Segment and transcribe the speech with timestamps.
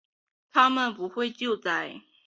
[0.51, 2.01] 他们不会救灾